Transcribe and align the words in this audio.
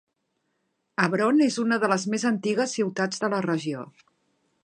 Hebron 1.03 1.43
és 1.49 1.57
una 1.65 1.79
de 1.83 1.91
les 1.91 2.07
més 2.15 2.25
antigues 2.31 2.75
ciutats 2.79 3.23
de 3.25 3.31
la 3.35 3.43
regió. 3.49 3.87